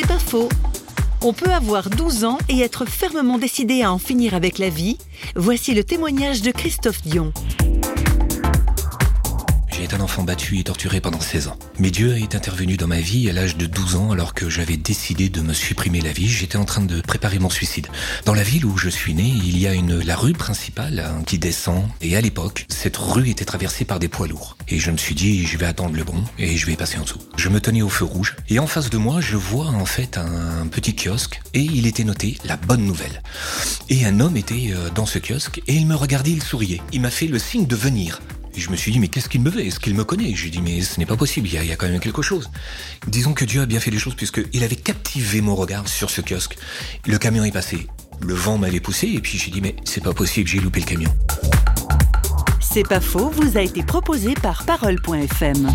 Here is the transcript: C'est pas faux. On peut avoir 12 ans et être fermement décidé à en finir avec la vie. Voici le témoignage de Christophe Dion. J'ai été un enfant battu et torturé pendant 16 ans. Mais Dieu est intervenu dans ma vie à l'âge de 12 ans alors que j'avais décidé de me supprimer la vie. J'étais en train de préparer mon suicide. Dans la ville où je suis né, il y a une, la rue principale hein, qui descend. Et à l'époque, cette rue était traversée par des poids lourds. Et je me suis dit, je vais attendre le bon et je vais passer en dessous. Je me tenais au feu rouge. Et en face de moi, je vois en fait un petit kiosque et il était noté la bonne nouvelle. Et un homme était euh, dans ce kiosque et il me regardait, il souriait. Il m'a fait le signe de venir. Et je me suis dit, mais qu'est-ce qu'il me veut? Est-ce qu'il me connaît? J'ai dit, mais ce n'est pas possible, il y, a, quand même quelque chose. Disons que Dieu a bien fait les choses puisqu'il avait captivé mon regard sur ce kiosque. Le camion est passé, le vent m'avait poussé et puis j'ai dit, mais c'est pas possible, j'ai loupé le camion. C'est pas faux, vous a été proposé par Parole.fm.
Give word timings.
C'est 0.00 0.06
pas 0.06 0.20
faux. 0.20 0.48
On 1.22 1.32
peut 1.32 1.50
avoir 1.50 1.90
12 1.90 2.22
ans 2.22 2.38
et 2.48 2.60
être 2.60 2.84
fermement 2.84 3.36
décidé 3.36 3.82
à 3.82 3.92
en 3.92 3.98
finir 3.98 4.32
avec 4.32 4.58
la 4.58 4.68
vie. 4.68 4.96
Voici 5.34 5.74
le 5.74 5.82
témoignage 5.82 6.40
de 6.40 6.52
Christophe 6.52 7.02
Dion. 7.02 7.32
J'ai 9.78 9.84
été 9.84 9.94
un 9.94 10.00
enfant 10.00 10.24
battu 10.24 10.58
et 10.58 10.64
torturé 10.64 11.00
pendant 11.00 11.20
16 11.20 11.46
ans. 11.46 11.56
Mais 11.78 11.92
Dieu 11.92 12.16
est 12.16 12.34
intervenu 12.34 12.76
dans 12.76 12.88
ma 12.88 12.98
vie 12.98 13.30
à 13.30 13.32
l'âge 13.32 13.56
de 13.56 13.66
12 13.66 13.94
ans 13.94 14.10
alors 14.10 14.34
que 14.34 14.50
j'avais 14.50 14.76
décidé 14.76 15.28
de 15.28 15.40
me 15.40 15.52
supprimer 15.52 16.00
la 16.00 16.10
vie. 16.10 16.28
J'étais 16.28 16.58
en 16.58 16.64
train 16.64 16.82
de 16.82 17.00
préparer 17.00 17.38
mon 17.38 17.48
suicide. 17.48 17.86
Dans 18.24 18.34
la 18.34 18.42
ville 18.42 18.66
où 18.66 18.76
je 18.76 18.88
suis 18.88 19.14
né, 19.14 19.22
il 19.22 19.56
y 19.56 19.68
a 19.68 19.74
une, 19.74 20.00
la 20.00 20.16
rue 20.16 20.32
principale 20.32 20.98
hein, 20.98 21.22
qui 21.24 21.38
descend. 21.38 21.84
Et 22.00 22.16
à 22.16 22.20
l'époque, 22.20 22.66
cette 22.68 22.96
rue 22.96 23.30
était 23.30 23.44
traversée 23.44 23.84
par 23.84 24.00
des 24.00 24.08
poids 24.08 24.26
lourds. 24.26 24.56
Et 24.66 24.80
je 24.80 24.90
me 24.90 24.96
suis 24.96 25.14
dit, 25.14 25.46
je 25.46 25.56
vais 25.56 25.66
attendre 25.66 25.94
le 25.94 26.02
bon 26.02 26.24
et 26.40 26.56
je 26.56 26.66
vais 26.66 26.74
passer 26.74 26.98
en 26.98 27.02
dessous. 27.02 27.22
Je 27.36 27.48
me 27.48 27.60
tenais 27.60 27.82
au 27.82 27.88
feu 27.88 28.04
rouge. 28.04 28.34
Et 28.48 28.58
en 28.58 28.66
face 28.66 28.90
de 28.90 28.98
moi, 28.98 29.20
je 29.20 29.36
vois 29.36 29.68
en 29.68 29.86
fait 29.86 30.18
un 30.18 30.66
petit 30.66 30.96
kiosque 30.96 31.40
et 31.54 31.62
il 31.62 31.86
était 31.86 32.02
noté 32.02 32.36
la 32.44 32.56
bonne 32.56 32.84
nouvelle. 32.84 33.22
Et 33.90 34.04
un 34.04 34.18
homme 34.18 34.36
était 34.36 34.72
euh, 34.72 34.90
dans 34.92 35.06
ce 35.06 35.20
kiosque 35.20 35.62
et 35.68 35.74
il 35.74 35.86
me 35.86 35.94
regardait, 35.94 36.32
il 36.32 36.42
souriait. 36.42 36.80
Il 36.92 37.00
m'a 37.00 37.10
fait 37.10 37.28
le 37.28 37.38
signe 37.38 37.66
de 37.66 37.76
venir. 37.76 38.20
Et 38.58 38.60
je 38.60 38.70
me 38.70 38.76
suis 38.76 38.90
dit, 38.90 38.98
mais 38.98 39.06
qu'est-ce 39.06 39.28
qu'il 39.28 39.40
me 39.40 39.50
veut? 39.50 39.64
Est-ce 39.64 39.78
qu'il 39.78 39.94
me 39.94 40.02
connaît? 40.02 40.34
J'ai 40.34 40.50
dit, 40.50 40.60
mais 40.60 40.80
ce 40.80 40.98
n'est 40.98 41.06
pas 41.06 41.16
possible, 41.16 41.46
il 41.46 41.64
y, 41.64 41.70
a, 41.70 41.76
quand 41.76 41.88
même 41.88 42.00
quelque 42.00 42.22
chose. 42.22 42.50
Disons 43.06 43.32
que 43.32 43.44
Dieu 43.44 43.60
a 43.60 43.66
bien 43.66 43.78
fait 43.78 43.92
les 43.92 44.00
choses 44.00 44.16
puisqu'il 44.16 44.64
avait 44.64 44.74
captivé 44.74 45.40
mon 45.40 45.54
regard 45.54 45.86
sur 45.86 46.10
ce 46.10 46.20
kiosque. 46.22 46.56
Le 47.06 47.18
camion 47.18 47.44
est 47.44 47.52
passé, 47.52 47.86
le 48.20 48.34
vent 48.34 48.58
m'avait 48.58 48.80
poussé 48.80 49.12
et 49.14 49.20
puis 49.20 49.38
j'ai 49.38 49.52
dit, 49.52 49.60
mais 49.60 49.76
c'est 49.84 50.02
pas 50.02 50.12
possible, 50.12 50.48
j'ai 50.48 50.58
loupé 50.58 50.80
le 50.80 50.86
camion. 50.86 51.14
C'est 52.60 52.82
pas 52.82 53.00
faux, 53.00 53.30
vous 53.30 53.56
a 53.56 53.60
été 53.60 53.84
proposé 53.84 54.34
par 54.34 54.64
Parole.fm. 54.64 55.72